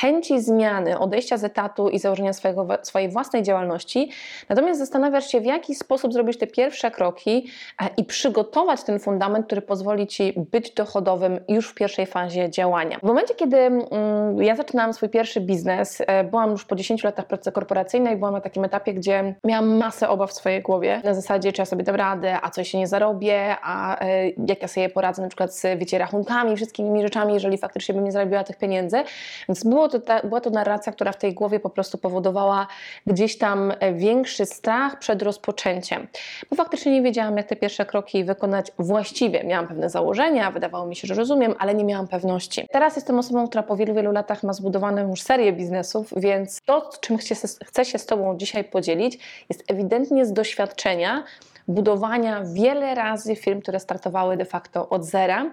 chęci 0.00 0.40
zmiany, 0.40 0.98
odejścia 0.98 1.36
z 1.36 1.44
etatu 1.44 1.88
i 1.88 1.98
założenia 1.98 2.32
swojego, 2.32 2.66
swojej 2.82 3.08
własnej 3.08 3.42
działalności, 3.42 4.10
natomiast 4.48 4.80
zastanawiasz 4.80 5.28
się, 5.28 5.40
w 5.40 5.44
jaki 5.44 5.74
sposób 5.74 6.12
zrobić 6.12 6.38
te 6.38 6.46
pierwsze 6.46 6.90
kroki 6.90 7.46
e, 7.82 7.88
i 7.96 8.04
przygotować 8.04 8.82
ten 8.82 8.98
fundament, 8.98 9.46
który 9.46 9.62
pozwoli 9.62 10.06
Ci 10.06 10.32
być 10.52 10.70
dochodowym 10.70 11.40
już 11.48 11.68
w 11.70 11.74
pierwszej 11.74 12.06
fazie 12.06 12.50
działania. 12.50 12.98
W 12.98 13.02
momencie, 13.02 13.34
kiedy 13.34 13.56
mm, 13.56 14.42
ja 14.42 14.56
zaczynałam 14.56 14.92
swój 14.92 15.08
pierwszy 15.08 15.40
biznes, 15.40 16.02
e, 16.06 16.24
byłam 16.24 16.50
już 16.50 16.64
po 16.64 16.76
10 16.76 17.04
latach 17.04 17.26
pracy 17.26 17.52
korporacyjnej, 17.52 18.16
byłam 18.16 18.34
na 18.34 18.40
takim 18.40 18.64
etapie, 18.64 18.94
gdzie 18.94 19.34
miałam 19.44 19.76
masę 19.76 20.08
obaw 20.08 20.30
w 20.30 20.34
swojej 20.34 20.62
głowie, 20.62 21.00
na 21.04 21.14
zasadzie, 21.14 21.52
czy 21.52 21.62
ja 21.62 21.66
sobie 21.66 21.84
dam 21.84 21.94
radę, 21.94 22.38
a 22.42 22.50
coś 22.50 22.68
się 22.68 22.78
nie 22.78 22.86
zarobię, 22.86 23.56
a 23.62 24.00
e, 24.00 24.28
jak 24.28 24.62
ja 24.62 24.68
sobie 24.68 24.88
poradzę 24.88 25.22
na 25.22 25.28
przykład 25.28 25.54
z, 25.54 25.78
wiecie, 25.78 25.98
rachunkami, 25.98 26.56
wszystkimi 26.56 27.02
rzeczami, 27.02 27.34
jeżeli 27.34 27.58
faktycznie 27.58 27.94
bym 27.94 28.04
nie 28.04 28.12
zarobiła 28.12 28.44
tych 28.44 28.56
pieniędzy, 28.56 28.96
więc 29.48 29.64
było 29.64 29.85
to 29.88 30.00
ta, 30.00 30.20
była 30.20 30.40
to 30.40 30.50
narracja, 30.50 30.92
która 30.92 31.12
w 31.12 31.16
tej 31.16 31.34
głowie 31.34 31.60
po 31.60 31.70
prostu 31.70 31.98
powodowała 31.98 32.66
gdzieś 33.06 33.38
tam 33.38 33.72
e, 33.80 33.92
większy 33.92 34.46
strach 34.46 34.98
przed 34.98 35.22
rozpoczęciem. 35.22 36.06
Bo 36.50 36.56
faktycznie 36.56 36.92
nie 36.92 37.02
wiedziałam, 37.02 37.36
jak 37.36 37.46
te 37.46 37.56
pierwsze 37.56 37.86
kroki 37.86 38.24
wykonać 38.24 38.72
właściwie. 38.78 39.44
Miałam 39.44 39.68
pewne 39.68 39.90
założenia, 39.90 40.50
wydawało 40.50 40.86
mi 40.86 40.96
się, 40.96 41.08
że 41.08 41.14
rozumiem, 41.14 41.54
ale 41.58 41.74
nie 41.74 41.84
miałam 41.84 42.08
pewności. 42.08 42.66
Teraz 42.72 42.96
jestem 42.96 43.18
osobą, 43.18 43.48
która 43.48 43.62
po 43.62 43.76
wielu, 43.76 43.94
wielu 43.94 44.12
latach 44.12 44.42
ma 44.42 44.52
zbudowaną 44.52 45.08
już 45.10 45.22
serię 45.22 45.52
biznesów, 45.52 46.12
więc 46.16 46.60
to, 46.66 46.90
czym 47.00 47.18
chcę 47.66 47.84
się 47.84 47.98
z 47.98 48.06
Tobą 48.06 48.36
dzisiaj 48.36 48.64
podzielić, 48.64 49.18
jest 49.48 49.64
ewidentnie 49.70 50.26
z 50.26 50.32
doświadczenia 50.32 51.24
budowania 51.68 52.42
wiele 52.44 52.94
razy 52.94 53.36
firm, 53.36 53.60
które 53.60 53.80
startowały 53.80 54.36
de 54.36 54.44
facto 54.44 54.88
od 54.88 55.04
zera 55.04 55.50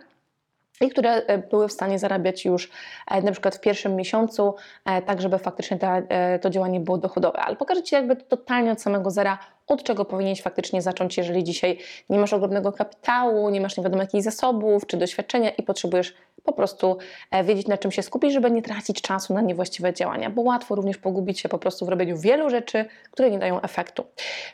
i 0.82 0.90
które 0.90 1.12
e, 1.12 1.38
były 1.38 1.68
w 1.68 1.72
stanie 1.72 2.00
zarabiać 2.00 2.46
już 2.46 2.72
e, 3.08 3.22
na 3.22 3.32
przykład 3.32 3.56
w 3.56 3.60
pierwszym 3.60 3.96
miesiącu, 3.96 4.56
e, 4.86 5.02
tak 5.02 5.22
żeby 5.22 5.38
faktycznie 5.38 5.78
ta, 5.78 6.02
to 6.42 6.50
działanie 6.50 6.80
było 6.80 6.98
dochodowe. 6.98 7.40
Ale 7.40 7.56
pokażę 7.56 7.84
Ci 7.84 7.96
jakby 7.96 8.16
totalnie 8.16 8.72
od 8.72 8.82
samego 8.82 9.12
zera, 9.12 9.38
od 9.68 9.84
czego 9.84 10.06
powinieneś 10.06 10.42
faktycznie 10.42 10.82
zacząć, 10.82 11.18
jeżeli 11.18 11.44
dzisiaj 11.44 11.78
nie 12.10 12.20
masz 12.20 12.34
ogromnego 12.34 12.72
kapitału, 12.72 13.50
nie 13.50 13.62
masz 13.62 13.78
nie 13.78 13.84
wiadomo 13.84 14.02
jakich 14.04 14.24
zasobów 14.24 14.88
czy 14.88 14.98
doświadczenia 14.98 15.50
i 15.50 15.64
potrzebujesz 15.64 16.14
po 16.44 16.54
prostu 16.54 16.98
e, 17.32 17.44
wiedzieć, 17.44 17.68
na 17.68 17.78
czym 17.78 17.92
się 17.92 18.02
skupić, 18.02 18.34
żeby 18.34 18.52
nie 18.52 18.62
tracić 18.62 19.02
czasu 19.02 19.34
na 19.34 19.42
niewłaściwe 19.42 19.94
działania, 19.94 20.30
bo 20.30 20.42
łatwo 20.42 20.76
również 20.76 20.98
pogubić 20.98 21.40
się 21.40 21.50
po 21.50 21.60
prostu 21.60 21.86
w 21.86 21.90
robieniu 21.90 22.18
wielu 22.18 22.50
rzeczy, 22.50 22.86
które 23.12 23.32
nie 23.32 23.40
dają 23.40 23.62
efektu. 23.62 24.06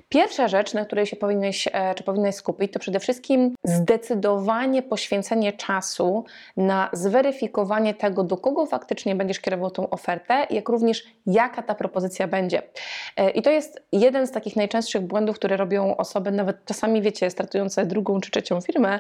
Pierwsza 0.10 0.48
rzecz, 0.48 0.74
na 0.74 0.86
której 0.86 1.06
się 1.06 1.16
powinieneś, 1.16 1.68
e, 1.72 1.96
czy 1.96 2.04
powinnaś 2.04 2.36
skupić, 2.36 2.74
to 2.74 2.80
przede 2.80 3.00
wszystkim 3.00 3.56
zdecydowanie 3.64 4.82
poświęcenie 4.82 5.54
czasu 5.54 6.26
na 6.58 6.90
zweryfikowanie 6.94 7.94
tego, 7.94 8.24
do 8.24 8.38
kogo 8.38 8.66
faktycznie 8.66 9.16
będziesz 9.16 9.40
kierował 9.40 9.72
tą 9.72 9.90
ofertę, 9.90 10.48
jak 10.50 10.70
również 10.70 11.04
jaka 11.26 11.64
ta 11.64 11.76
propozycja 11.76 12.28
będzie. 12.28 12.62
E, 13.18 13.30
I 13.30 13.42
to 13.42 13.50
jest 13.50 13.82
jeden 13.92 14.28
z 14.28 14.32
takich 14.32 14.56
najczęstszych 14.56 14.99
błędów, 15.02 15.36
które 15.36 15.58
robią 15.58 15.98
osoby, 15.98 16.32
nawet 16.32 16.66
czasami 16.66 17.02
wiecie, 17.02 17.30
startujące 17.30 17.86
drugą 17.86 18.22
czy 18.22 18.32
trzecią 18.32 18.62
firmę, 18.62 19.00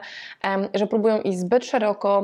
że 0.73 0.87
próbują 0.87 1.21
iść 1.21 1.39
zbyt 1.39 1.65
szeroko 1.65 2.23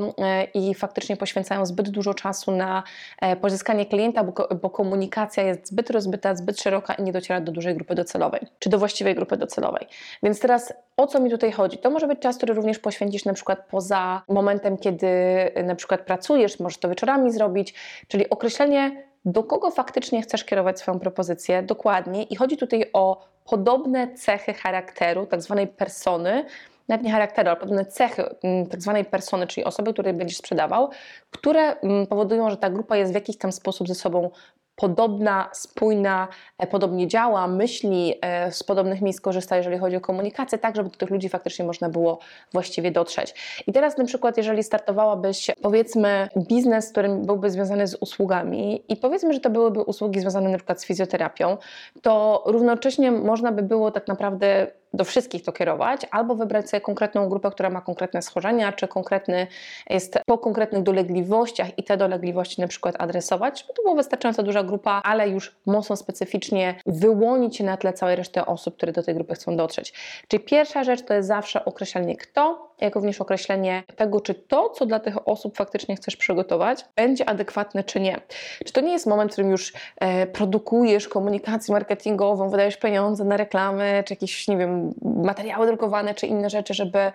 i 0.54 0.76
faktycznie 0.76 1.18
poświęcają 1.18 1.66
zbyt 1.66 1.90
dużo 1.90 2.14
czasu 2.14 2.52
na 2.52 2.84
e, 3.22 3.36
pozyskanie 3.36 3.86
klienta, 3.86 4.24
bo, 4.62 4.70
komunikacja 4.70 5.44
jest 5.44 5.68
zbyt 5.68 5.90
rozbyta, 5.90 6.36
zbyt 6.36 6.62
szeroka 6.62 6.94
i 6.94 7.04
nie 7.04 7.12
dociera 7.14 7.42
do 7.42 7.52
dużej 7.52 7.76
grupy 7.76 7.96
docelowej, 7.96 8.42
czy 8.60 8.70
do 8.70 8.80
właściwej 8.80 9.16
grupy 9.16 9.38
docelowej. 9.38 9.88
Więc 10.24 10.40
teraz 10.40 10.74
o 10.98 11.08
co 11.08 11.20
mi 11.20 11.30
tutaj 11.30 11.52
chodzi? 11.52 11.78
To 11.78 11.90
może 11.90 12.08
być 12.08 12.20
czas, 12.20 12.38
który 12.38 12.54
również 12.54 12.80
poświęcisz 12.80 13.26
na 13.26 13.34
przykład 13.34 13.66
poza 13.72 14.22
momentem, 14.30 14.78
kiedy 14.78 15.08
e, 15.08 15.64
na 15.64 15.76
przykład 15.76 16.02
pracujesz, 16.02 16.60
możesz 16.60 16.78
to 16.78 16.90
wieczorami 16.90 17.32
zrobić, 17.32 17.74
czyli 18.08 18.30
określenie 18.30 19.06
do 19.26 19.44
kogo 19.44 19.72
faktycznie 19.72 20.22
chcesz 20.22 20.44
kierować 20.44 20.80
swoją 20.80 21.00
propozycję 21.00 21.64
dokładnie? 21.64 22.24
I 22.24 22.36
chodzi 22.36 22.58
tutaj 22.58 22.90
o 22.94 23.26
podobne 23.46 24.14
cechy 24.14 24.54
charakteru, 24.54 25.26
tak 25.26 25.42
zwanej 25.42 25.68
persony, 25.68 26.46
nawet 26.88 27.06
nie 27.06 27.12
charakteru, 27.12 27.50
ale 27.50 27.60
pewne 27.60 27.86
cechy 27.86 28.24
mm, 28.44 28.68
tak 28.68 28.82
zwanej 28.82 29.06
persony, 29.06 29.48
czyli 29.48 29.66
osoby, 29.66 29.94
której 29.94 30.14
będziesz 30.14 30.38
sprzedawał, 30.38 30.90
które 31.32 31.80
mm, 31.80 32.08
powodują, 32.08 32.50
że 32.50 32.58
ta 32.58 32.70
grupa 32.70 32.98
jest 32.98 33.12
w 33.12 33.16
jakiś 33.16 33.38
tam 33.38 33.52
sposób 33.52 33.88
ze 33.88 33.96
sobą 33.96 34.30
podobna, 34.76 35.50
spójna, 35.54 36.28
e, 36.58 36.68
podobnie 36.68 37.08
działa, 37.08 37.48
myśli, 37.48 38.14
e, 38.22 38.52
z 38.52 38.64
podobnych 38.64 39.02
miejsc 39.02 39.22
korzysta, 39.22 39.58
jeżeli 39.58 39.78
chodzi 39.78 39.96
o 39.96 40.02
komunikację, 40.02 40.58
tak 40.58 40.76
żeby 40.76 40.90
do 40.90 40.98
tych 40.98 41.10
ludzi 41.10 41.30
faktycznie 41.30 41.66
można 41.66 41.90
było 41.90 42.20
właściwie 42.54 42.92
dotrzeć. 42.92 43.34
I 43.68 43.74
teraz 43.74 43.98
na 43.98 44.06
przykład, 44.06 44.38
jeżeli 44.38 44.64
startowałabyś, 44.64 45.52
powiedzmy, 45.62 46.30
biznes, 46.38 46.92
który 46.92 47.10
byłby 47.10 47.50
związany 47.52 47.88
z 47.88 47.96
usługami 47.96 48.84
i 48.90 48.96
powiedzmy, 48.96 49.34
że 49.34 49.40
to 49.40 49.50
byłyby 49.50 49.82
usługi 49.82 50.20
związane 50.20 50.50
na 50.50 50.58
przykład 50.58 50.82
z 50.82 50.86
fizjoterapią, 50.86 51.58
to 52.02 52.44
równocześnie 52.46 53.12
można 53.12 53.52
by 53.52 53.62
było 53.62 53.92
tak 53.92 54.08
naprawdę 54.08 54.68
do 54.94 55.04
wszystkich 55.04 55.44
to 55.44 55.52
kierować, 55.52 56.02
albo 56.12 56.36
wybrać 56.36 56.70
sobie 56.70 56.82
konkretną 56.82 57.30
grupę, 57.30 57.52
która 57.52 57.70
ma 57.70 57.82
konkretne 57.82 58.22
schorzenia, 58.22 58.72
czy 58.72 58.88
konkretny 58.88 59.48
jest 59.90 60.20
po 60.26 60.38
konkretnych 60.38 60.84
dolegliwościach 60.84 61.80
i 61.80 61.84
te 61.84 61.98
dolegliwości 61.98 62.62
na 62.62 62.68
przykład 62.68 62.96
adresować, 63.00 63.62
żeby 63.62 63.74
to 63.74 63.84
była 63.84 63.96
wystarczająco 63.96 64.44
duża 64.44 64.64
grupa, 64.64 65.02
ale 65.04 65.30
już 65.30 65.56
mocno 65.66 65.96
specyficznie 65.96 66.76
wyłonić 66.86 67.58
się 67.58 67.64
na 67.64 67.78
tle 67.78 67.94
całej 67.94 68.16
reszty 68.16 68.46
osób, 68.46 68.78
które 68.78 68.92
do 68.92 69.04
tej 69.04 69.16
grupy 69.16 69.36
chcą 69.36 69.58
dotrzeć. 69.58 69.94
Czyli 70.28 70.44
pierwsza 70.44 70.84
rzecz 70.84 71.06
to 71.06 71.14
jest 71.14 71.28
zawsze 71.28 71.66
określenie 71.66 72.16
kto, 72.18 72.75
jak 72.82 72.96
również 72.96 73.22
określenie 73.22 73.84
tego, 73.96 74.22
czy 74.22 74.34
to, 74.34 74.70
co 74.70 74.86
dla 74.86 75.00
tych 75.00 75.28
osób 75.28 75.58
faktycznie 75.58 75.96
chcesz 75.96 76.16
przygotować, 76.16 76.86
będzie 76.96 77.30
adekwatne 77.30 77.84
czy 77.84 78.00
nie. 78.00 78.22
Czy 78.66 78.74
to 78.74 78.82
nie 78.82 78.92
jest 78.92 79.08
moment, 79.08 79.32
w 79.32 79.34
którym 79.34 79.52
już 79.52 79.74
e, 80.00 80.28
produkujesz 80.28 81.08
komunikację 81.08 81.74
marketingową, 81.74 82.50
wydajesz 82.50 82.78
pieniądze 82.78 83.24
na 83.24 83.38
reklamy, 83.38 84.04
czy 84.06 84.14
jakieś, 84.14 84.48
nie 84.48 84.58
wiem, 84.58 84.94
materiały 85.02 85.68
drukowane, 85.68 86.14
czy 86.14 86.28
inne 86.28 86.50
rzeczy, 86.50 86.74
żeby 86.74 87.12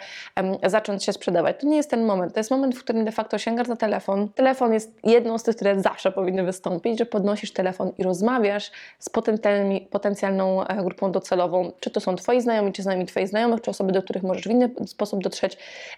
zacząć 0.67 1.05
się 1.05 1.13
sprzedawać. 1.13 1.57
To 1.61 1.67
nie 1.67 1.77
jest 1.77 1.91
ten 1.91 2.05
moment. 2.05 2.35
To 2.35 2.41
jest 2.41 2.51
moment, 2.51 2.77
w 2.77 2.85
którym 2.85 3.05
de 3.05 3.13
facto 3.13 3.39
sięgasz 3.39 3.67
za 3.69 3.77
telefon. 3.77 4.29
Telefon 4.29 4.73
jest 4.73 4.93
jedną 5.05 5.39
z 5.39 5.43
tych, 5.43 5.57
które 5.57 5.81
zawsze 5.81 6.13
powinny 6.13 6.43
wystąpić, 6.43 6.99
że 6.99 7.07
podnosisz 7.07 7.53
telefon 7.53 7.93
i 7.99 8.03
rozmawiasz 8.03 8.71
z 8.99 9.11
potencjalną 9.91 10.67
e, 10.67 10.85
grupą 10.85 11.13
docelową. 11.13 11.73
Czy 11.81 11.91
to 11.91 12.01
są 12.01 12.17
Twoi 12.17 12.41
znajomi, 12.41 12.73
czy 12.73 12.83
znajomi 12.83 13.07
Twoich 13.07 13.29
znajomych, 13.29 13.61
czy 13.61 13.71
osoby, 13.71 13.93
do 13.93 14.03
których 14.03 14.23
możesz 14.23 14.45
w 14.45 14.51
inny 14.51 14.71
sposób 14.87 15.23
dotrzeć, 15.23 15.50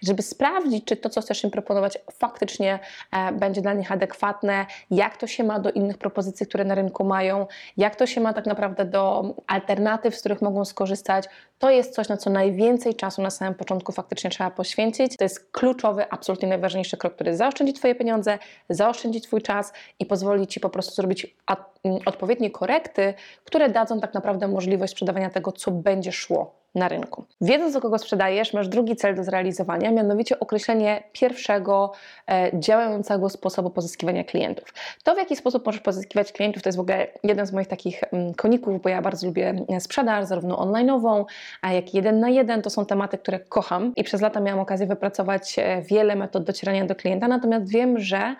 żeby 0.03 0.21
sprawdzić, 0.21 0.85
czy 0.85 0.97
to, 0.97 1.09
co 1.09 1.21
chcesz 1.21 1.43
im 1.43 1.51
proponować, 1.51 1.97
faktycznie 2.13 2.79
e, 3.11 3.31
będzie 3.31 3.61
dla 3.61 3.73
nich 3.73 3.91
adekwatne, 3.91 4.65
jak 4.91 5.17
to 5.17 5.27
się 5.27 5.43
ma 5.43 5.59
do 5.59 5.71
innych 5.71 5.97
propozycji, 5.97 6.47
które 6.47 6.63
na 6.63 6.75
rynku 6.75 7.03
mają, 7.03 7.47
jak 7.77 7.95
to 7.95 8.07
się 8.07 8.21
ma 8.21 8.33
tak 8.33 8.45
naprawdę 8.45 8.85
do 8.85 9.35
alternatyw, 9.47 10.15
z 10.15 10.19
których 10.19 10.41
mogą 10.41 10.65
skorzystać, 10.65 11.25
to 11.63 11.69
jest 11.69 11.93
coś, 11.93 12.09
na 12.09 12.17
co 12.17 12.29
najwięcej 12.29 12.95
czasu 12.95 13.21
na 13.21 13.29
samym 13.29 13.55
początku 13.55 13.91
faktycznie 13.91 14.29
trzeba 14.29 14.51
poświęcić. 14.51 15.17
To 15.17 15.25
jest 15.25 15.51
kluczowy, 15.51 16.09
absolutnie 16.09 16.47
najważniejszy 16.49 16.97
krok, 16.97 17.15
który 17.15 17.35
zaoszczędzi 17.37 17.73
Twoje 17.73 17.95
pieniądze, 17.95 18.39
zaoszczędzi 18.69 19.21
Twój 19.21 19.41
czas 19.41 19.73
i 19.99 20.05
pozwoli 20.05 20.47
Ci 20.47 20.59
po 20.59 20.69
prostu 20.69 20.95
zrobić 20.95 21.35
odpowiednie 22.05 22.51
korekty, 22.51 23.13
które 23.45 23.69
dadzą 23.69 23.99
tak 23.99 24.13
naprawdę 24.13 24.47
możliwość 24.47 24.93
sprzedawania 24.93 25.29
tego, 25.29 25.51
co 25.51 25.71
będzie 25.71 26.11
szło 26.11 26.63
na 26.75 26.87
rynku. 26.87 27.25
Wiedząc, 27.41 27.73
do 27.73 27.81
kogo 27.81 27.97
sprzedajesz, 27.97 28.53
masz 28.53 28.67
drugi 28.67 28.95
cel 28.95 29.15
do 29.15 29.23
zrealizowania, 29.23 29.91
mianowicie 29.91 30.39
określenie 30.39 31.03
pierwszego 31.11 31.91
e, 32.31 32.51
działającego 32.59 33.29
sposobu 33.29 33.69
pozyskiwania 33.69 34.23
klientów. 34.23 34.73
To, 35.03 35.15
w 35.15 35.17
jaki 35.17 35.35
sposób 35.35 35.65
możesz 35.65 35.81
pozyskiwać 35.81 36.31
klientów, 36.31 36.63
to 36.63 36.69
jest 36.69 36.77
w 36.77 36.81
ogóle 36.81 37.07
jeden 37.23 37.45
z 37.45 37.51
moich 37.51 37.67
takich 37.67 38.03
mm, 38.03 38.33
koników, 38.33 38.81
bo 38.81 38.89
ja 38.89 39.01
bardzo 39.01 39.27
lubię 39.27 39.65
e, 39.69 39.79
sprzedaż, 39.79 40.25
zarówno 40.25 40.55
online'ową, 40.55 41.25
jak 41.71 41.93
i 41.93 41.97
jeden 41.97 42.19
na 42.19 42.29
jeden. 42.29 42.61
To 42.61 42.69
są 42.69 42.85
tematy, 42.85 43.17
które 43.17 43.39
kocham 43.39 43.93
i 43.95 44.03
przez 44.03 44.21
lata 44.21 44.39
miałam 44.39 44.59
okazję 44.59 44.87
wypracować 44.87 45.55
e, 45.59 45.81
wiele 45.81 46.15
metod 46.15 46.43
docierania 46.43 46.85
do 46.85 46.95
klienta, 46.95 47.27
natomiast 47.27 47.71
wiem, 47.71 47.99
że 47.99 48.35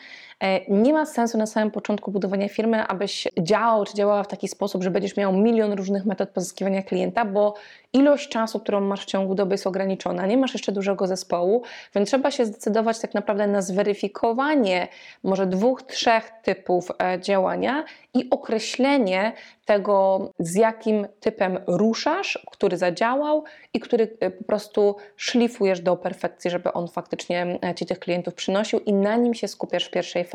nie 0.69 0.93
ma 0.93 1.05
sensu 1.05 1.37
na 1.37 1.45
samym 1.45 1.71
początku 1.71 2.11
budowania 2.11 2.49
firmy, 2.49 2.87
abyś 2.87 3.27
działał 3.39 3.85
czy 3.85 3.93
działała 3.93 4.23
w 4.23 4.27
taki 4.27 4.47
sposób, 4.47 4.83
że 4.83 4.91
będziesz 4.91 5.17
miał 5.17 5.33
milion 5.33 5.73
różnych 5.73 6.05
metod 6.05 6.29
pozyskiwania 6.29 6.83
klienta, 6.83 7.25
bo 7.25 7.53
ilość 7.93 8.29
czasu, 8.29 8.59
którą 8.59 8.81
masz 8.81 9.01
w 9.01 9.05
ciągu 9.05 9.35
doby 9.35 9.53
jest 9.53 9.67
ograniczona, 9.67 10.25
nie 10.25 10.37
masz 10.37 10.53
jeszcze 10.53 10.71
dużego 10.71 11.07
zespołu, 11.07 11.63
więc 11.95 12.09
trzeba 12.09 12.31
się 12.31 12.45
zdecydować 12.45 12.99
tak 12.99 13.13
naprawdę 13.13 13.47
na 13.47 13.61
zweryfikowanie 13.61 14.87
może 15.23 15.47
dwóch, 15.47 15.83
trzech 15.83 16.31
typów 16.43 16.91
e, 17.03 17.19
działania 17.21 17.83
i 18.13 18.29
określenie 18.29 19.31
tego, 19.65 20.29
z 20.39 20.55
jakim 20.55 21.07
typem 21.19 21.59
ruszasz, 21.67 22.39
który 22.51 22.77
zadziałał 22.77 23.43
i 23.73 23.79
który 23.79 24.17
e, 24.19 24.31
po 24.31 24.43
prostu 24.43 24.95
szlifujesz 25.15 25.81
do 25.81 25.97
perfekcji, 25.97 26.51
żeby 26.51 26.73
on 26.73 26.87
faktycznie 26.87 27.59
e, 27.65 27.75
ci 27.75 27.85
tych 27.85 27.99
klientów 27.99 28.33
przynosił 28.33 28.79
i 28.79 28.93
na 28.93 29.15
nim 29.15 29.33
się 29.33 29.47
skupiasz 29.47 29.85
w 29.85 29.91
pierwszej 29.91 30.25
fazie, 30.25 30.32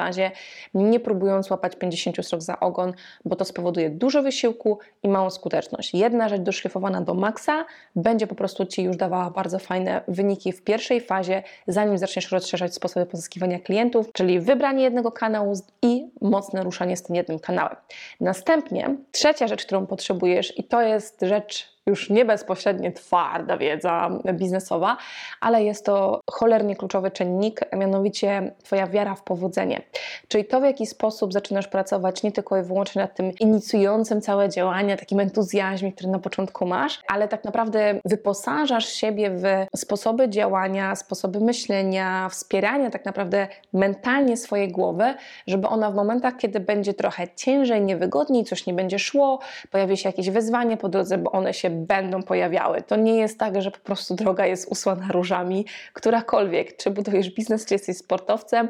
nie 0.74 1.00
próbując 1.00 1.50
łapać 1.50 1.76
50 1.76 2.26
srok 2.26 2.42
za 2.42 2.60
ogon, 2.60 2.92
bo 3.24 3.36
to 3.36 3.44
spowoduje 3.44 3.90
dużo 3.90 4.22
wysiłku 4.22 4.78
i 5.02 5.08
małą 5.08 5.30
skuteczność. 5.30 5.94
Jedna 5.94 6.28
rzecz 6.28 6.40
doszlifowana 6.40 7.00
do 7.00 7.14
maksa 7.14 7.64
będzie 7.96 8.26
po 8.26 8.34
prostu 8.34 8.66
ci 8.66 8.82
już 8.82 8.96
dawała 8.96 9.30
bardzo 9.30 9.58
fajne 9.58 10.02
wyniki 10.08 10.52
w 10.52 10.64
pierwszej 10.64 11.00
fazie, 11.00 11.42
zanim 11.66 11.98
zaczniesz 11.98 12.32
rozszerzać 12.32 12.74
sposoby 12.74 13.06
pozyskiwania 13.06 13.58
klientów, 13.58 14.12
czyli 14.12 14.40
wybranie 14.40 14.82
jednego 14.84 15.12
kanału 15.12 15.52
i 15.82 16.10
mocne 16.20 16.62
ruszanie 16.62 16.96
z 16.96 17.02
tym 17.02 17.16
jednym 17.16 17.38
kanałem. 17.38 17.76
Następnie 18.20 18.96
trzecia 19.12 19.48
rzecz, 19.48 19.66
którą 19.66 19.86
potrzebujesz, 19.86 20.58
i 20.58 20.64
to 20.64 20.82
jest 20.82 21.20
rzecz 21.22 21.77
już 21.88 22.11
nie 22.11 22.25
bezpośrednio 22.25 22.93
twarda 22.93 23.56
wiedza 23.56 24.11
biznesowa, 24.32 24.96
ale 25.40 25.64
jest 25.64 25.85
to 25.85 26.20
cholernie 26.31 26.76
kluczowy 26.76 27.11
czynnik, 27.11 27.61
mianowicie 27.76 28.52
Twoja 28.62 28.87
wiara 28.87 29.14
w 29.14 29.23
powodzenie. 29.23 29.82
Czyli 30.29 30.44
to, 30.44 30.61
w 30.61 30.64
jaki 30.64 30.87
sposób 30.87 31.32
zaczynasz 31.32 31.69
pracować 31.69 32.23
nie 32.23 32.32
tylko 32.32 32.58
i 32.58 32.62
wyłącznie 32.62 33.02
nad 33.02 33.14
tym 33.14 33.32
inicjującym 33.40 34.20
całe 34.20 34.49
działania, 34.49 34.96
takim 34.96 35.20
entuzjazmie, 35.20 35.93
który 35.93 36.08
na 36.08 36.19
początku 36.19 36.67
masz, 36.67 37.00
ale 37.08 37.29
tak 37.29 37.44
naprawdę 37.44 38.00
wyposażasz 38.05 38.88
siebie 38.88 39.31
w 39.31 39.44
sposoby 39.76 40.29
działania, 40.29 40.96
sposoby 40.96 41.40
myślenia, 41.40 42.29
wspierania 42.29 42.90
tak 42.90 43.05
naprawdę 43.05 43.49
mentalnie 43.73 44.37
swojej 44.37 44.69
głowy, 44.69 45.14
żeby 45.46 45.69
ona 45.69 45.90
w 45.90 45.94
momentach, 45.94 46.37
kiedy 46.37 46.61
będzie 46.61 46.94
trochę 46.94 47.29
ciężej, 47.37 47.82
niewygodniej, 47.82 48.44
coś 48.44 48.67
nie 48.67 48.75
będzie 48.75 48.99
szło, 48.99 49.38
pojawi 49.70 49.96
się 49.96 50.08
jakieś 50.08 50.31
wyzwanie 50.31 50.76
po 50.76 50.88
drodze, 50.88 51.19
bo 51.19 51.32
one 51.32 51.55
się 51.55 51.77
będą 51.86 52.22
pojawiały. 52.22 52.82
To 52.82 52.96
nie 52.96 53.16
jest 53.16 53.38
tak, 53.38 53.62
że 53.62 53.70
po 53.70 53.78
prostu 53.78 54.14
droga 54.14 54.46
jest 54.46 54.69
usłana 54.69 55.08
różami, 55.12 55.66
którakolwiek, 55.92 56.76
czy 56.76 56.90
budujesz 56.90 57.30
biznes, 57.30 57.66
czy 57.66 57.75
jesteś 57.75 57.96
sportowcem. 57.96 58.69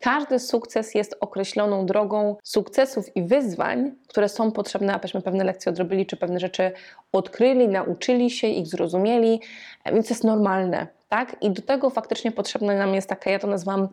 Każdy 0.00 0.38
sukces 0.38 0.94
jest 0.94 1.16
określoną 1.20 1.86
drogą 1.86 2.36
sukcesów 2.42 3.16
i 3.16 3.22
wyzwań, 3.22 3.92
które 4.08 4.28
są 4.28 4.52
potrzebne, 4.52 4.94
abyśmy 4.94 5.22
pewne 5.22 5.44
lekcje 5.44 5.70
odrobili, 5.72 6.06
czy 6.06 6.16
pewne 6.16 6.40
rzeczy 6.40 6.72
odkryli, 7.12 7.68
nauczyli 7.68 8.30
się, 8.30 8.46
ich 8.46 8.66
zrozumieli, 8.66 9.40
więc 9.92 10.10
jest 10.10 10.24
normalne, 10.24 10.86
tak? 11.08 11.36
I 11.40 11.50
do 11.50 11.62
tego 11.62 11.90
faktycznie 11.90 12.32
potrzebna 12.32 12.74
nam 12.74 12.94
jest 12.94 13.08
taka, 13.08 13.30
ja 13.30 13.38
to 13.38 13.46
nazywam 13.46 13.88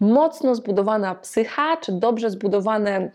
mocno 0.00 0.54
zbudowana 0.54 1.14
psycha, 1.14 1.76
czy 1.76 1.92
dobrze 1.92 2.30
zbudowane 2.30 3.10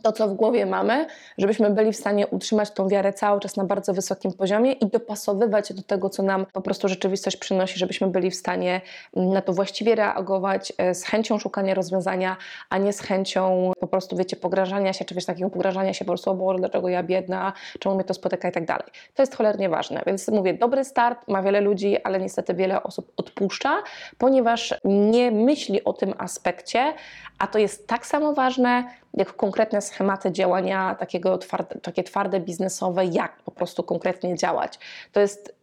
to, 0.00 0.12
co 0.12 0.28
w 0.28 0.34
głowie 0.34 0.66
mamy, 0.66 1.06
żebyśmy 1.38 1.70
byli 1.70 1.92
w 1.92 1.96
stanie 1.96 2.26
utrzymać 2.26 2.70
tą 2.70 2.88
wiarę 2.88 3.12
cały 3.12 3.40
czas 3.40 3.56
na 3.56 3.64
bardzo 3.64 3.94
wysokim 3.94 4.32
poziomie 4.32 4.72
i 4.72 4.86
dopasowywać 4.86 5.72
do 5.72 5.82
tego, 5.82 6.10
co 6.10 6.22
nam 6.22 6.46
po 6.52 6.60
prostu 6.60 6.88
rzeczywistość 6.88 7.36
przynosi, 7.36 7.78
żebyśmy 7.78 8.06
byli 8.06 8.30
w 8.30 8.34
stanie 8.34 8.80
mm, 9.16 9.32
na 9.32 9.42
to 9.42 9.52
właściwie 9.52 9.94
reagować 9.94 10.72
e, 10.78 10.94
z 10.94 11.04
chęcią 11.04 11.38
szukania 11.38 11.74
rozwiązania, 11.74 12.36
a 12.70 12.78
nie 12.78 12.92
z 12.92 13.00
chęcią 13.00 13.72
po 13.80 13.86
prostu, 13.86 14.16
wiecie, 14.16 14.36
pograżania 14.36 14.92
się, 14.92 15.04
czy 15.04 15.14
wiesz, 15.14 15.24
takiego 15.24 15.50
pograżania 15.50 15.94
się 15.94 16.04
po 16.04 16.10
prostu, 16.10 16.30
o 16.30 16.34
Boże, 16.34 16.58
dlaczego 16.58 16.88
ja 16.88 17.02
biedna, 17.02 17.52
czemu 17.78 17.94
mnie 17.94 18.04
to 18.04 18.14
spotyka 18.14 18.48
i 18.48 18.52
tak 18.52 18.66
dalej. 18.66 18.86
To 19.14 19.22
jest 19.22 19.36
cholernie 19.36 19.68
ważne, 19.68 20.02
więc 20.06 20.28
mówię, 20.28 20.54
dobry 20.54 20.84
start 20.84 21.28
ma 21.28 21.42
wiele 21.42 21.60
ludzi, 21.60 22.02
ale 22.02 22.20
niestety 22.20 22.54
wiele 22.54 22.82
osób 22.82 23.12
odpuszcza, 23.16 23.82
ponieważ 24.18 24.74
nie 24.84 25.30
myśli 25.30 25.84
o 25.84 25.92
tym 25.92 26.14
aspekcie, 26.18 26.94
a 27.38 27.46
to 27.46 27.58
jest 27.58 27.86
tak 27.86 28.06
samo 28.06 28.32
ważne, 28.32 28.84
jak 29.14 29.36
konkretne 29.36 29.82
schematy 29.82 30.32
działania 30.32 30.94
takiego 30.94 31.38
twarde, 31.38 31.80
takie 31.80 32.04
twarde 32.04 32.40
biznesowe, 32.40 33.04
jak 33.04 33.42
po 33.42 33.50
prostu 33.50 33.82
konkretnie 33.82 34.36
działać. 34.36 34.78
To 35.12 35.20
jest 35.20 35.57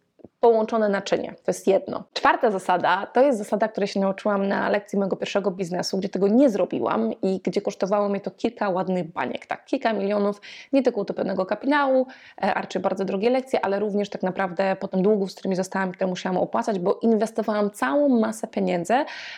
połączone 0.46 0.90
naczynie. 0.90 1.34
To 1.44 1.52
jest 1.52 1.68
jedno. 1.68 2.04
Czwarta 2.14 2.52
zasada 2.52 3.08
to 3.14 3.22
jest 3.22 3.38
zasada, 3.38 3.68
której 3.68 3.88
się 3.88 4.00
nauczyłam 4.00 4.48
na 4.48 4.70
lekcji 4.70 5.00
mojego 5.00 5.16
pierwszego 5.16 5.52
biznesu, 5.52 5.98
gdzie 5.98 6.10
tego 6.10 6.28
nie 6.28 6.50
zrobiłam 6.50 7.12
i 7.22 7.40
gdzie 7.44 7.62
kosztowało 7.62 8.10
mnie 8.10 8.22
to 8.22 8.32
kilka 8.32 8.70
ładnych 8.70 9.12
baniek, 9.12 9.46
tak, 9.46 9.66
kilka 9.66 9.94
milionów, 9.94 10.42
nie 10.74 10.84
tylko 10.84 11.02
utopionego 11.02 11.46
kapitału, 11.46 12.08
e, 12.44 12.54
a 12.54 12.62
raczej 12.62 12.82
bardzo 12.82 13.06
drogie 13.06 13.30
lekcje, 13.30 13.66
ale 13.66 13.80
również 13.80 14.10
tak 14.10 14.24
naprawdę 14.24 14.76
potem 14.80 15.02
długów, 15.02 15.32
z 15.32 15.36
którymi 15.36 15.56
zostałam, 15.56 15.92
które 15.92 16.08
musiałam 16.08 16.38
opłacać, 16.38 16.80
bo 16.80 17.00
inwestowałam 17.02 17.72
całą 17.72 18.10
masę 18.10 18.48
pieniędzy 18.48 18.94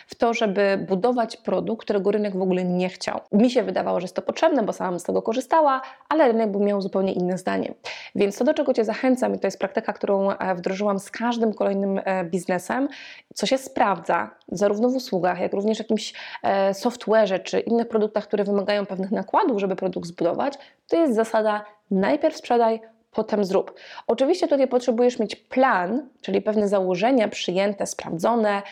w 0.06 0.14
to, 0.14 0.34
żeby 0.34 0.86
budować 0.88 1.36
produkt, 1.36 1.84
którego 1.84 2.10
rynek 2.10 2.36
w 2.36 2.42
ogóle 2.42 2.64
nie 2.64 2.88
chciał. 2.88 3.20
Mi 3.32 3.50
się 3.50 3.62
wydawało, 3.62 4.00
że 4.00 4.04
jest 4.04 4.16
to 4.16 4.22
potrzebne, 4.22 4.62
bo 4.62 4.72
sama 4.72 4.98
z 4.98 5.02
tego 5.02 5.22
korzystała, 5.22 5.80
ale 6.08 6.28
rynek 6.28 6.50
był 6.50 6.60
miał 6.60 6.80
zupełnie 6.80 7.12
inne 7.12 7.38
zdanie. 7.38 7.74
Więc 8.14 8.38
to, 8.38 8.44
do 8.44 8.54
czego 8.54 8.74
Cię 8.74 8.84
zachęcam, 8.84 9.34
i 9.34 9.38
to 9.38 9.46
jest 9.46 9.58
praktyka, 9.58 9.92
którą 9.92 10.30
e, 10.30 10.54
z 10.98 11.10
każdym 11.10 11.54
kolejnym 11.54 12.00
e, 12.04 12.24
biznesem, 12.24 12.88
co 13.34 13.46
się 13.46 13.58
sprawdza, 13.58 14.30
zarówno 14.48 14.88
w 14.88 14.96
usługach, 14.96 15.40
jak 15.40 15.52
również 15.52 15.78
w 15.78 15.80
jakimś 15.80 16.12
e, 16.42 16.72
software'ze 16.72 17.42
czy 17.42 17.60
innych 17.60 17.88
produktach, 17.88 18.24
które 18.24 18.44
wymagają 18.44 18.86
pewnych 18.86 19.10
nakładów, 19.10 19.60
żeby 19.60 19.76
produkt 19.76 20.06
zbudować, 20.06 20.54
to 20.88 20.96
jest 20.96 21.14
zasada 21.14 21.64
najpierw 21.90 22.36
sprzedaj, 22.36 22.80
potem 23.10 23.44
zrób. 23.44 23.74
Oczywiście 24.06 24.48
tutaj 24.48 24.68
potrzebujesz 24.68 25.18
mieć 25.18 25.36
plan, 25.36 26.08
czyli 26.20 26.42
pewne 26.42 26.68
założenia 26.68 27.28
przyjęte, 27.28 27.86
sprawdzone, 27.86 28.62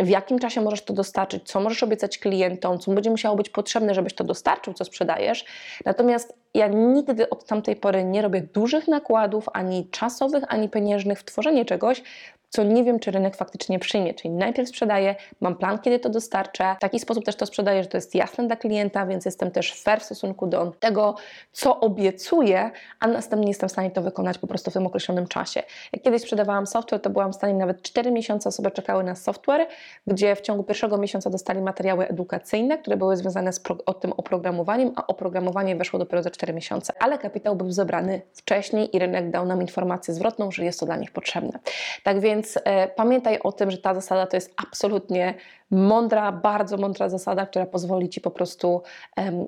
w 0.00 0.08
jakim 0.08 0.38
czasie 0.38 0.60
możesz 0.60 0.82
to 0.84 0.92
dostarczyć, 0.92 1.48
co 1.48 1.60
możesz 1.60 1.82
obiecać 1.82 2.18
klientom, 2.18 2.78
co 2.78 2.90
będzie 2.90 3.10
musiało 3.10 3.36
być 3.36 3.48
potrzebne, 3.48 3.94
żebyś 3.94 4.14
to 4.14 4.24
dostarczył, 4.24 4.74
co 4.74 4.84
sprzedajesz. 4.84 5.44
Natomiast 5.84 6.34
ja 6.54 6.66
nigdy 6.66 7.30
od 7.30 7.44
tamtej 7.44 7.76
pory 7.76 8.04
nie 8.04 8.22
robię 8.22 8.40
dużych 8.40 8.88
nakładów, 8.88 9.48
ani 9.52 9.88
czasowych, 9.90 10.44
ani 10.48 10.68
pieniężnych 10.68 11.20
w 11.20 11.24
tworzenie 11.24 11.64
czegoś, 11.64 12.02
co 12.50 12.64
nie 12.64 12.84
wiem, 12.84 12.98
czy 12.98 13.10
rynek 13.10 13.36
faktycznie 13.36 13.78
przyjmie. 13.78 14.14
Czyli 14.14 14.34
najpierw 14.34 14.68
sprzedaję, 14.68 15.14
mam 15.40 15.56
plan, 15.56 15.78
kiedy 15.78 15.98
to 15.98 16.08
dostarczę. 16.08 16.74
W 16.78 16.80
taki 16.80 17.00
sposób 17.00 17.24
też 17.24 17.36
to 17.36 17.46
sprzedaję, 17.46 17.82
że 17.82 17.88
to 17.88 17.96
jest 17.96 18.14
jasne 18.14 18.46
dla 18.46 18.56
klienta, 18.56 19.06
więc 19.06 19.24
jestem 19.24 19.50
też 19.50 19.82
fair 19.82 20.00
w 20.00 20.04
stosunku 20.04 20.46
do 20.46 20.72
tego, 20.80 21.14
co 21.52 21.80
obiecuję, 21.80 22.70
a 23.00 23.06
następnie 23.06 23.48
jestem 23.48 23.68
w 23.68 23.72
stanie 23.72 23.90
to 23.90 24.02
wykonać 24.02 24.38
po 24.38 24.46
prostu 24.46 24.70
w 24.70 24.74
tym 24.74 24.86
określonym 24.86 25.26
czasie. 25.26 25.62
Jak 25.92 26.02
kiedyś 26.02 26.22
sprzedawałam 26.22 26.66
software, 26.66 27.00
to 27.00 27.10
byłam 27.10 27.32
w 27.32 27.36
stanie 27.36 27.54
nawet 27.54 27.82
4 27.82 28.10
miesiące 28.10 28.48
osoby 28.48 28.70
czekały 28.70 29.04
na 29.04 29.14
software, 29.14 29.66
gdzie 30.06 30.36
w 30.36 30.40
ciągu 30.40 30.64
pierwszego 30.64 30.98
miesiąca 30.98 31.30
dostali 31.30 31.60
materiały 31.60 32.08
edukacyjne, 32.08 32.78
które 32.78 32.96
były 32.96 33.16
związane 33.16 33.52
z 33.52 33.60
o 33.86 33.94
tym 33.94 34.12
oprogramowaniem, 34.12 34.92
a 34.96 35.06
oprogramowanie 35.06 35.76
weszło 35.76 35.98
dopiero 35.98 36.22
za 36.22 36.30
4 36.30 36.52
miesiące. 36.52 36.92
Ale 37.00 37.18
kapitał 37.18 37.56
był 37.56 37.70
zebrany 37.70 38.22
wcześniej 38.34 38.96
i 38.96 38.98
rynek 38.98 39.30
dał 39.30 39.46
nam 39.46 39.60
informację 39.60 40.14
zwrotną, 40.14 40.50
że 40.50 40.64
jest 40.64 40.80
to 40.80 40.86
dla 40.86 40.96
nich 40.96 41.10
potrzebne. 41.10 41.58
Tak 42.02 42.20
więc 42.20 42.39
więc 42.40 42.58
e, 42.64 42.88
pamiętaj 42.88 43.38
o 43.38 43.52
tym, 43.52 43.70
że 43.70 43.78
ta 43.78 43.94
zasada 43.94 44.26
to 44.26 44.36
jest 44.36 44.54
absolutnie 44.56 45.34
mądra, 45.70 46.32
bardzo 46.32 46.76
mądra 46.76 47.08
zasada, 47.08 47.46
która 47.46 47.66
pozwoli 47.66 48.08
Ci 48.08 48.20
po 48.20 48.30
prostu 48.30 48.82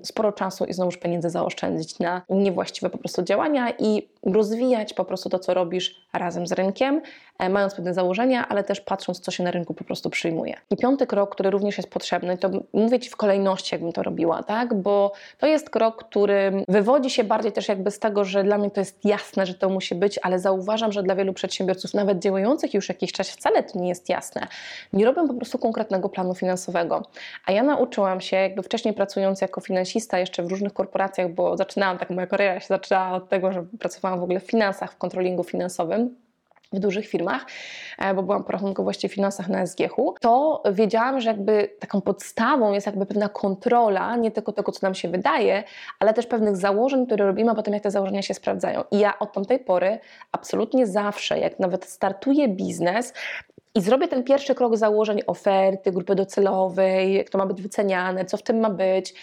sporo 0.03 0.33
czasu 0.33 0.65
i 0.65 0.73
znowuż 0.73 0.97
pieniędzy 0.97 1.31
zaoszczędzić 1.31 1.99
na 1.99 2.23
niewłaściwe 2.31 2.91
po 2.91 2.99
prostu 2.99 3.23
działania 3.23 3.71
i 3.79 4.09
rozwijać 4.23 4.95
po 4.95 5.05
prostu 5.05 5.29
to, 5.29 5.39
co 5.39 5.55
robisz 5.55 6.07
razem 6.13 6.47
z 6.47 6.53
rynkiem, 6.53 7.03
e, 7.39 7.49
mając 7.49 7.75
pewne 7.75 7.95
założenia, 7.95 8.49
ale 8.49 8.65
też 8.65 8.81
patrząc, 8.81 9.21
co 9.21 9.31
się 9.31 9.45
na 9.45 9.51
rynku 9.51 9.75
po 9.75 9.85
prostu 9.85 10.11
przyjmuje. 10.11 10.57
I 10.71 10.77
piąty 10.77 11.07
krok, 11.07 11.35
który 11.35 11.51
również 11.51 11.77
jest 11.77 11.91
potrzebny, 11.91 12.39
to 12.39 12.51
mówię 12.73 13.01
Ci 13.01 13.11
w 13.11 13.17
kolejności, 13.17 13.75
jakbym 13.75 13.93
to 13.93 14.03
robiła, 14.03 14.43
tak? 14.43 14.75
Bo 14.75 15.13
to 15.39 15.47
jest 15.47 15.71
krok, 15.71 16.05
który 16.05 16.65
wywodzi 16.69 17.11
się 17.11 17.25
bardziej 17.25 17.53
też 17.53 17.69
jakby 17.69 17.91
z 17.91 17.99
tego, 17.99 18.25
że 18.25 18.45
dla 18.45 18.59
mnie 18.59 18.71
to 18.71 18.81
jest 18.81 19.05
jasne, 19.05 19.47
że 19.47 19.55
to 19.55 19.69
musi 19.69 19.95
być, 19.95 20.19
ale 20.23 20.39
zauważam, 20.39 20.93
że 20.93 21.03
dla 21.03 21.15
wielu 21.15 21.33
przedsiębiorców, 21.33 21.95
nawet 21.95 22.19
działających 22.19 22.75
już 22.75 22.89
jakiś 22.89 23.13
czas, 23.13 23.31
wcale 23.31 23.63
to 23.63 23.79
nie 23.79 23.89
jest 23.89 24.09
jasne. 24.09 24.47
Nie 24.93 25.05
robią 25.05 25.29
po 25.29 25.35
prostu 25.35 25.59
konkretnego 25.59 26.09
planu 26.09 26.35
finansowego. 26.35 27.03
A 27.47 27.53
ja 27.53 27.63
nauczyłam 27.63 28.21
się, 28.21 28.37
jakby 28.37 28.63
wcześniej 28.63 28.95
pracując 28.95 29.41
jako 29.41 29.61
finansista 29.61 30.19
jeszcze 30.19 30.43
w 30.43 30.47
różnych 30.47 30.73
korporacjach, 30.73 31.31
bo 31.31 31.57
zaczynałam, 31.57 31.99
tak 31.99 32.11
moja 32.11 32.27
kariera 32.27 32.61
się 32.61 32.67
zaczęła 32.67 33.13
od 33.13 33.29
tego, 33.29 33.53
że 33.53 33.65
pracowałam 33.79 34.12
w 34.17 34.23
ogóle 34.23 34.41
w 34.41 34.47
finansach, 34.47 34.93
w 34.93 34.97
kontrolingu 34.97 35.45
finansowym, 35.45 36.17
w 36.73 36.79
dużych 36.79 37.07
firmach, 37.07 37.47
e, 37.99 38.15
bo 38.15 38.23
byłam 38.23 38.45
porachunkowości 38.45 39.09
w 39.09 39.15
finansach 39.15 39.49
na 39.49 39.67
SGH-u, 39.67 40.15
to 40.21 40.63
wiedziałam, 40.73 41.21
że 41.21 41.31
jakby 41.31 41.71
taką 41.81 42.01
podstawą 42.01 42.73
jest 42.73 42.87
jakby 42.87 43.07
pewna 43.07 43.29
kontrola, 43.29 44.17
nie 44.17 44.31
tylko 44.31 44.53
tego, 44.53 44.73
co 44.73 44.87
nam 44.87 44.95
się 44.95 45.09
wydaje, 45.09 45.65
ale 45.99 46.15
też 46.15 46.27
pewnych 46.27 46.57
założeń, 46.57 47.07
które 47.07 47.27
robimy, 47.27 47.51
a 47.51 47.55
potem 47.55 47.75
jak 47.75 47.83
te 47.83 47.91
założenia 47.91 48.23
się 48.23 48.35
sprawdzają. 48.35 48.85
I 48.91 48.99
ja 48.99 49.19
od 49.19 49.33
tamtej 49.33 49.59
pory 49.59 49.99
absolutnie 50.33 50.87
zawsze, 50.87 51.39
jak 51.39 51.59
nawet 51.59 51.85
startuję 51.85 52.49
biznes, 52.49 53.13
i 53.75 53.81
zrobię 53.81 54.09
ten 54.09 54.25
pierwszy 54.25 54.55
krok 54.55 54.77
założeń 54.77 55.23
oferty, 55.27 55.93
grupy 55.93 56.15
docelowej, 56.15 57.15
jak 57.15 57.31
to 57.31 57.39
ma 57.39 57.47
być 57.47 57.63
wyceniane, 57.63 58.25
co 58.25 58.37
w 58.37 58.43
tym 58.43 58.61
ma 58.61 58.71
być, 58.71 59.15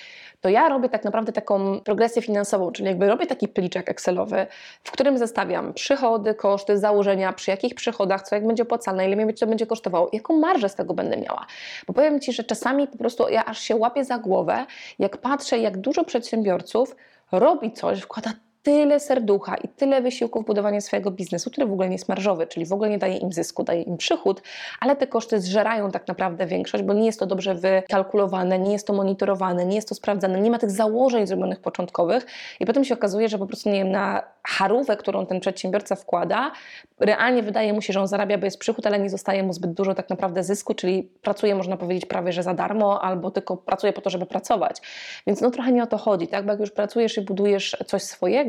to 0.41 0.49
ja 0.49 0.69
robię 0.69 0.89
tak 0.89 1.03
naprawdę 1.03 1.31
taką 1.31 1.79
progresję 1.79 2.21
finansową, 2.21 2.71
czyli 2.71 2.87
jakby 2.87 3.07
robię 3.07 3.27
taki 3.27 3.47
pliczek 3.47 3.89
Excelowy, 3.89 4.47
w 4.83 4.91
którym 4.91 5.17
zestawiam 5.17 5.73
przychody, 5.73 6.33
koszty, 6.33 6.77
założenia, 6.77 7.33
przy 7.33 7.51
jakich 7.51 7.75
przychodach, 7.75 8.21
co 8.21 8.35
jak 8.35 8.47
będzie 8.47 8.63
opłacalne, 8.63 9.07
ile 9.07 9.25
mnie 9.25 9.33
to 9.33 9.47
będzie 9.47 9.67
kosztowało, 9.67 10.09
jaką 10.13 10.37
marżę 10.37 10.69
z 10.69 10.75
tego 10.75 10.93
będę 10.93 11.17
miała. 11.17 11.45
Bo 11.87 11.93
powiem 11.93 12.19
Ci, 12.19 12.33
że 12.33 12.43
czasami 12.43 12.87
po 12.87 12.97
prostu 12.97 13.29
ja 13.29 13.45
aż 13.45 13.59
się 13.59 13.75
łapię 13.75 14.05
za 14.05 14.17
głowę, 14.17 14.65
jak 14.99 15.17
patrzę, 15.17 15.59
jak 15.59 15.77
dużo 15.77 16.03
przedsiębiorców 16.03 16.95
robi 17.31 17.71
coś, 17.71 18.01
wkłada 18.01 18.33
tyle 18.63 18.99
serducha 18.99 19.55
i 19.55 19.67
tyle 19.67 20.01
wysiłku 20.01 20.41
w 20.41 20.45
budowanie 20.45 20.81
swojego 20.81 21.11
biznesu, 21.11 21.51
który 21.51 21.67
w 21.67 21.71
ogóle 21.71 21.87
nie 21.89 21.95
jest 21.95 22.09
marżowy, 22.09 22.47
czyli 22.47 22.65
w 22.65 22.73
ogóle 22.73 22.89
nie 22.89 22.97
daje 22.97 23.17
im 23.17 23.33
zysku, 23.33 23.63
daje 23.63 23.81
im 23.81 23.97
przychód, 23.97 24.41
ale 24.79 24.95
te 24.95 25.07
koszty 25.07 25.41
zżerają 25.41 25.91
tak 25.91 26.07
naprawdę 26.07 26.45
większość, 26.45 26.83
bo 26.83 26.93
nie 26.93 27.05
jest 27.05 27.19
to 27.19 27.25
dobrze 27.25 27.55
wykalkulowane, 27.55 28.59
nie 28.59 28.71
jest 28.71 28.87
to 28.87 28.93
monitorowane, 28.93 29.65
nie 29.65 29.75
jest 29.75 29.89
to 29.89 29.95
sprawdzane, 29.95 30.41
nie 30.41 30.51
ma 30.51 30.59
tych 30.59 30.71
założeń 30.71 31.27
zrobionych 31.27 31.59
początkowych 31.59 32.25
i 32.59 32.65
potem 32.65 32.83
się 32.83 32.93
okazuje, 32.93 33.29
że 33.29 33.37
po 33.37 33.45
prostu 33.45 33.69
nie 33.69 33.79
wiem, 33.79 33.91
na 33.91 34.23
harówę, 34.47 34.97
którą 34.97 35.25
ten 35.25 35.39
przedsiębiorca 35.39 35.95
wkłada, 35.95 36.51
realnie 36.99 37.43
wydaje 37.43 37.73
mu 37.73 37.81
się, 37.81 37.93
że 37.93 38.01
on 38.01 38.07
zarabia, 38.07 38.37
bo 38.37 38.45
jest 38.45 38.59
przychód, 38.59 38.87
ale 38.87 38.99
nie 38.99 39.09
zostaje 39.09 39.43
mu 39.43 39.53
zbyt 39.53 39.73
dużo 39.73 39.95
tak 39.95 40.09
naprawdę 40.09 40.43
zysku, 40.43 40.73
czyli 40.73 41.03
pracuje, 41.21 41.55
można 41.55 41.77
powiedzieć, 41.77 42.05
prawie 42.05 42.31
że 42.31 42.43
za 42.43 42.53
darmo, 42.53 43.03
albo 43.03 43.31
tylko 43.31 43.57
pracuje 43.57 43.93
po 43.93 44.01
to, 44.01 44.09
żeby 44.09 44.25
pracować. 44.25 44.81
Więc 45.27 45.41
no 45.41 45.51
trochę 45.51 45.71
nie 45.71 45.83
o 45.83 45.87
to 45.87 45.97
chodzi, 45.97 46.27
tak? 46.27 46.45
Bo 46.45 46.51
jak 46.51 46.59
już 46.59 46.71
pracujesz 46.71 47.17
i 47.17 47.21
budujesz 47.21 47.77
coś 47.85 48.03
swojego, 48.03 48.48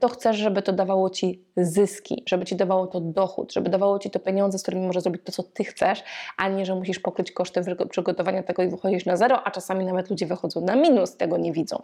to 0.00 0.08
chcesz, 0.08 0.36
żeby 0.36 0.62
to 0.62 0.72
dawało 0.72 1.10
ci 1.10 1.44
zyski, 1.56 2.22
żeby 2.26 2.44
ci 2.44 2.56
dawało 2.56 2.86
to 2.86 3.00
dochód, 3.00 3.52
żeby 3.52 3.70
dawało 3.70 3.98
ci 3.98 4.10
to 4.10 4.18
pieniądze, 4.18 4.58
z 4.58 4.62
którymi 4.62 4.86
możesz 4.86 5.02
zrobić 5.02 5.22
to, 5.24 5.32
co 5.32 5.42
ty 5.42 5.64
chcesz, 5.64 6.04
a 6.36 6.48
nie, 6.48 6.66
że 6.66 6.74
musisz 6.74 6.98
pokryć 6.98 7.32
koszty 7.32 7.62
przygotowania 7.90 8.42
tego 8.42 8.62
i 8.62 8.68
wychodzisz 8.68 9.06
na 9.06 9.16
zero, 9.16 9.42
a 9.44 9.50
czasami 9.50 9.84
nawet 9.84 10.10
ludzie 10.10 10.26
wychodzą 10.26 10.60
na 10.60 10.76
minus, 10.76 11.16
tego 11.16 11.36
nie 11.36 11.52
widzą. 11.52 11.82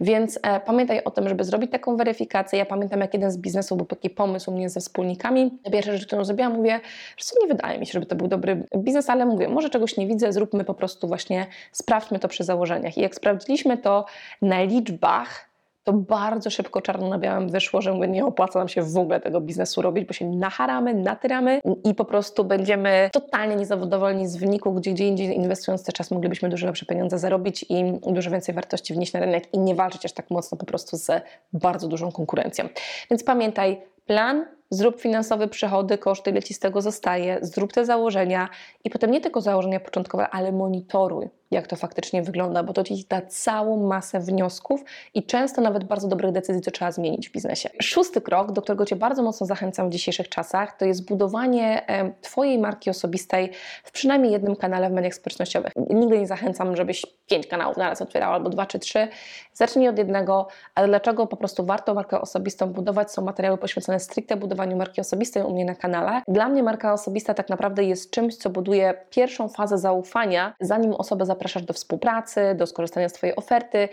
Więc 0.00 0.38
e, 0.42 0.60
pamiętaj 0.60 1.04
o 1.04 1.10
tym, 1.10 1.28
żeby 1.28 1.44
zrobić 1.44 1.72
taką 1.72 1.96
weryfikację. 1.96 2.58
Ja 2.58 2.66
pamiętam, 2.66 3.00
jak 3.00 3.14
jeden 3.14 3.30
z 3.30 3.38
biznesów 3.38 3.78
był 3.78 3.86
taki 3.86 4.10
pomysł 4.10 4.52
mnie 4.52 4.70
ze 4.70 4.80
wspólnikami. 4.80 5.58
Pierwsza 5.72 5.92
rzecz, 5.92 6.06
którą 6.06 6.24
zrobiłam, 6.24 6.54
mówię, 6.54 6.80
że 7.16 7.26
nie 7.42 7.48
wydaje 7.48 7.78
mi 7.78 7.86
się, 7.86 7.92
żeby 7.92 8.06
to 8.06 8.16
był 8.16 8.28
dobry 8.28 8.64
biznes, 8.76 9.10
ale 9.10 9.26
mówię, 9.26 9.48
może 9.48 9.70
czegoś 9.70 9.96
nie 9.96 10.06
widzę, 10.06 10.32
zróbmy 10.32 10.64
po 10.64 10.74
prostu 10.74 11.08
właśnie, 11.08 11.46
sprawdźmy 11.72 12.18
to 12.18 12.28
przy 12.28 12.44
założeniach. 12.44 12.98
I 12.98 13.00
jak 13.00 13.14
sprawdziliśmy 13.14 13.78
to 13.78 14.04
na 14.42 14.62
liczbach, 14.62 15.48
to 15.86 15.92
bardzo 15.92 16.50
szybko 16.50 16.82
czarno 16.82 17.08
na 17.08 17.18
białym 17.18 17.48
wyszło, 17.48 17.80
że 17.82 17.98
nie 18.08 18.26
opłaca 18.26 18.58
nam 18.58 18.68
się 18.68 18.82
w 18.82 18.96
ogóle 18.96 19.20
tego 19.20 19.40
biznesu 19.40 19.82
robić, 19.82 20.04
bo 20.04 20.12
się 20.12 20.30
nacharamy, 20.30 20.94
natyramy 20.94 21.60
i 21.84 21.94
po 21.94 22.04
prostu 22.04 22.44
będziemy 22.44 23.10
totalnie 23.12 23.56
niezadowoleni 23.56 24.28
z 24.28 24.36
wyniku, 24.36 24.72
gdzie 24.72 24.92
gdzie 24.92 25.08
indziej 25.08 25.36
inwestując 25.36 25.84
ten 25.84 25.92
czas 25.92 26.10
moglibyśmy 26.10 26.48
dużo 26.48 26.66
lepsze 26.66 26.86
pieniądze 26.86 27.18
zarobić 27.18 27.66
i 27.68 27.84
dużo 28.06 28.30
więcej 28.30 28.54
wartości 28.54 28.94
wnieść 28.94 29.12
na 29.12 29.20
rynek 29.20 29.54
i 29.54 29.58
nie 29.58 29.74
walczyć 29.74 30.04
aż 30.04 30.12
tak 30.12 30.30
mocno 30.30 30.58
po 30.58 30.66
prostu 30.66 30.96
z 30.96 31.22
bardzo 31.52 31.88
dużą 31.88 32.12
konkurencją. 32.12 32.68
Więc 33.10 33.24
pamiętaj, 33.24 33.82
plan 34.06 34.46
zrób 34.70 35.00
finansowe 35.00 35.48
przychody, 35.48 35.98
koszty, 35.98 36.30
ile 36.30 36.42
ci 36.42 36.54
z 36.54 36.58
tego 36.58 36.82
zostaje, 36.82 37.38
zrób 37.42 37.72
te 37.72 37.84
założenia 37.84 38.48
i 38.84 38.90
potem 38.90 39.10
nie 39.10 39.20
tylko 39.20 39.40
założenia 39.40 39.80
początkowe, 39.80 40.28
ale 40.28 40.52
monitoruj, 40.52 41.28
jak 41.50 41.66
to 41.66 41.76
faktycznie 41.76 42.22
wygląda, 42.22 42.62
bo 42.62 42.72
to 42.72 42.84
ci 42.84 43.04
da 43.08 43.22
całą 43.22 43.86
masę 43.86 44.20
wniosków 44.20 44.84
i 45.14 45.22
często 45.22 45.60
nawet 45.60 45.84
bardzo 45.84 46.08
dobrych 46.08 46.32
decyzji, 46.32 46.62
co 46.62 46.70
trzeba 46.70 46.92
zmienić 46.92 47.28
w 47.28 47.32
biznesie. 47.32 47.68
Szósty 47.82 48.20
krok, 48.20 48.52
do 48.52 48.62
którego 48.62 48.86
Cię 48.86 48.96
bardzo 48.96 49.22
mocno 49.22 49.46
zachęcam 49.46 49.88
w 49.88 49.92
dzisiejszych 49.92 50.28
czasach, 50.28 50.76
to 50.76 50.84
jest 50.84 51.08
budowanie 51.08 51.86
Twojej 52.20 52.58
marki 52.58 52.90
osobistej 52.90 53.50
w 53.84 53.92
przynajmniej 53.92 54.32
jednym 54.32 54.56
kanale 54.56 54.90
w 54.90 54.92
mediach 54.92 55.14
społecznościowych. 55.14 55.72
Nigdy 55.90 56.18
nie 56.18 56.26
zachęcam, 56.26 56.76
żebyś 56.76 57.06
pięć 57.26 57.46
kanałów 57.46 57.76
naraz 57.76 58.02
otwierał, 58.02 58.32
albo 58.32 58.48
dwa 58.48 58.66
czy 58.66 58.78
trzy. 58.78 59.08
Zacznij 59.52 59.88
od 59.88 59.98
jednego, 59.98 60.48
ale 60.74 60.88
dlaczego 60.88 61.26
po 61.26 61.36
prostu 61.36 61.64
warto 61.64 61.94
markę 61.94 62.20
osobistą 62.20 62.72
budować? 62.72 63.12
Są 63.12 63.22
materiały 63.22 63.58
poświęcone 63.58 64.00
stricte 64.00 64.36
budowaniu 64.36 64.76
marki 64.76 65.00
osobistej 65.00 65.42
u 65.42 65.52
mnie 65.52 65.64
na 65.64 65.74
kanale. 65.74 66.22
Dla 66.28 66.48
mnie 66.48 66.62
marka 66.62 66.92
osobista 66.92 67.34
tak 67.34 67.48
naprawdę 67.48 67.84
jest 67.84 68.10
czymś, 68.10 68.36
co 68.36 68.50
buduje 68.50 68.94
pierwszą 69.10 69.48
fazę 69.48 69.78
zaufania, 69.78 70.54
zanim 70.60 70.94
osobę 70.94 71.26
zapraszasz 71.36 71.62
do 71.62 71.74
współpracy, 71.74 72.54
do 72.54 72.66
skorzystania 72.66 73.08
z 73.08 73.12
Twojej 73.12 73.36
oferty. 73.36 73.88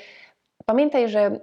Pamiętaj, 0.65 1.09
że 1.09 1.39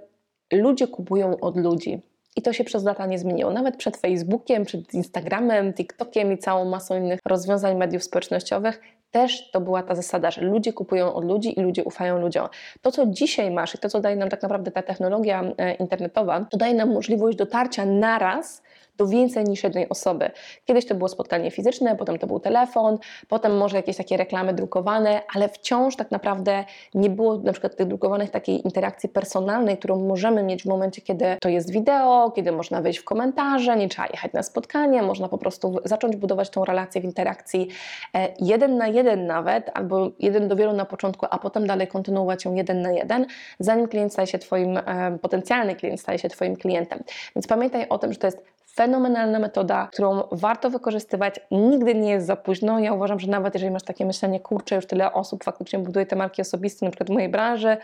ludzie 0.53 0.87
kupują 0.87 1.39
od 1.39 1.57
ludzi. 1.57 2.01
I 2.35 2.41
to 2.41 2.53
się 2.53 2.63
przez 2.63 2.83
lata 2.83 3.05
nie 3.05 3.19
zmieniło. 3.19 3.51
Nawet 3.51 3.77
przed 3.77 3.97
Facebookiem, 3.97 4.65
przed 4.65 4.93
Instagramem, 4.93 5.73
TikTokiem 5.73 6.33
i 6.33 6.37
całą 6.37 6.65
masą 6.65 6.97
innych 6.97 7.19
rozwiązań 7.25 7.77
mediów 7.77 8.03
społecznościowych 8.03 8.81
też 9.11 9.51
to 9.51 9.61
była 9.61 9.83
ta 9.83 9.95
zasada, 9.95 10.31
że 10.31 10.41
ludzie 10.41 10.73
kupują 10.73 11.13
od 11.13 11.25
ludzi 11.25 11.59
i 11.59 11.61
ludzie 11.61 11.83
ufają 11.83 12.19
ludziom. 12.19 12.47
To, 12.81 12.91
co 12.91 13.05
dzisiaj 13.05 13.51
masz 13.51 13.75
i 13.75 13.77
to, 13.77 13.89
co 13.89 13.99
daje 13.99 14.15
nam 14.15 14.29
tak 14.29 14.41
naprawdę 14.41 14.71
ta 14.71 14.81
technologia 14.81 15.43
e, 15.57 15.73
internetowa, 15.73 16.45
to 16.49 16.57
daje 16.57 16.73
nam 16.73 16.93
możliwość 16.93 17.37
dotarcia 17.37 17.85
naraz 17.85 18.63
do 18.97 19.07
więcej 19.07 19.43
niż 19.43 19.63
jednej 19.63 19.89
osoby. 19.89 20.31
Kiedyś 20.65 20.85
to 20.85 20.95
było 20.95 21.07
spotkanie 21.07 21.51
fizyczne, 21.51 21.95
potem 21.95 22.19
to 22.19 22.27
był 22.27 22.39
telefon, 22.39 22.97
potem 23.27 23.57
może 23.57 23.77
jakieś 23.77 23.97
takie 23.97 24.17
reklamy 24.17 24.53
drukowane, 24.53 25.21
ale 25.35 25.49
wciąż 25.49 25.95
tak 25.95 26.11
naprawdę 26.11 26.65
nie 26.93 27.09
było 27.09 27.37
na 27.37 27.51
przykład 27.51 27.75
tych 27.75 27.87
drukowanych 27.87 28.29
takiej 28.29 28.65
interakcji 28.65 29.09
personalnej, 29.09 29.77
którą 29.77 30.07
możemy 30.07 30.43
mieć 30.43 30.63
w 30.63 30.65
momencie, 30.65 31.01
kiedy 31.01 31.25
to 31.41 31.49
jest 31.49 31.71
wideo, 31.71 32.31
kiedy 32.35 32.51
można 32.51 32.81
wejść 32.81 32.99
w 32.99 33.03
komentarze, 33.03 33.75
nie 33.75 33.89
trzeba 33.89 34.07
jechać 34.07 34.33
na 34.33 34.43
spotkanie, 34.43 35.01
można 35.01 35.29
po 35.29 35.37
prostu 35.37 35.79
zacząć 35.85 36.15
budować 36.15 36.49
tą 36.49 36.65
relację 36.65 37.01
w 37.01 37.03
interakcji 37.03 37.67
e, 38.15 38.27
jeden 38.39 38.77
na 38.77 38.87
jeden 38.87 39.27
nawet, 39.27 39.71
albo 39.73 40.11
jeden 40.19 40.47
do 40.47 40.55
wielu 40.55 40.73
na 40.73 40.85
początku, 40.85 41.25
a 41.29 41.39
potem 41.39 41.67
dalej 41.67 41.87
kontynuować 41.87 42.45
ją 42.45 42.53
jeden 42.53 42.81
na 42.81 42.91
jeden, 42.91 43.25
zanim 43.59 43.87
klient 43.87 44.13
staje 44.13 44.27
się 44.27 44.39
Twoim, 44.39 44.77
e, 44.77 45.17
potencjalny 45.21 45.75
klient 45.75 46.01
staje 46.01 46.19
się 46.19 46.29
Twoim 46.29 46.55
klientem. 46.55 47.03
Więc 47.35 47.47
pamiętaj 47.47 47.85
o 47.89 47.97
tym, 47.97 48.13
że 48.13 48.19
to 48.19 48.27
jest 48.27 48.50
fenomenalna 48.75 49.39
metoda, 49.39 49.87
którą 49.93 50.23
warto 50.31 50.69
wykorzystywać. 50.69 51.39
Nigdy 51.51 51.95
nie 51.95 52.09
jest 52.09 52.27
za 52.27 52.35
późno. 52.35 52.79
Ja 52.79 52.93
uważam, 52.93 53.19
że 53.19 53.27
nawet 53.27 53.53
jeżeli 53.53 53.71
masz 53.71 53.83
takie 53.83 54.05
myślenie, 54.05 54.39
kurczę, 54.39 54.75
już 54.75 54.85
tyle 54.85 55.13
osób 55.13 55.43
faktycznie 55.43 55.79
buduje 55.79 56.05
te 56.05 56.15
marki 56.15 56.41
osobiste, 56.41 56.85
na 56.85 56.91
przykład 56.91 57.09
w 57.09 57.13
mojej 57.13 57.29
branży, 57.29 57.77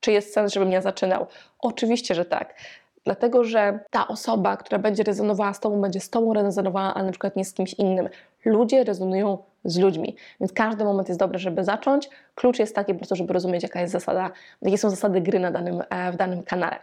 czy 0.00 0.12
jest 0.12 0.32
sens, 0.32 0.52
żebym 0.52 0.72
ja 0.72 0.80
zaczynał? 0.80 1.26
Oczywiście, 1.58 2.14
że 2.14 2.24
tak. 2.24 2.54
Dlatego, 3.04 3.44
że 3.44 3.78
ta 3.90 4.08
osoba, 4.08 4.56
która 4.56 4.78
będzie 4.78 5.02
rezonowała 5.02 5.54
z 5.54 5.60
Tobą, 5.60 5.80
będzie 5.80 6.00
z 6.00 6.10
Tobą 6.10 6.34
rezonowała, 6.34 6.94
a 6.94 7.02
na 7.02 7.10
przykład 7.10 7.36
nie 7.36 7.44
z 7.44 7.54
kimś 7.54 7.74
innym. 7.74 8.08
Ludzie 8.44 8.84
rezonują 8.84 9.38
z 9.64 9.78
ludźmi, 9.78 10.16
więc 10.40 10.52
każdy 10.52 10.84
moment 10.84 11.08
jest 11.08 11.20
dobry, 11.20 11.38
żeby 11.38 11.64
zacząć. 11.64 12.10
Klucz 12.34 12.58
jest 12.58 12.74
taki 12.74 12.92
po 12.92 12.98
prostu, 12.98 13.16
żeby 13.16 13.32
rozumieć, 13.32 13.62
jaka 13.62 13.80
jest 13.80 13.92
zasada, 13.92 14.30
jakie 14.62 14.78
są 14.78 14.90
zasady 14.90 15.20
gry 15.20 15.38
na 15.38 15.50
danym, 15.50 15.82
e, 15.90 16.12
w 16.12 16.16
danym 16.16 16.42
kanale. 16.42 16.78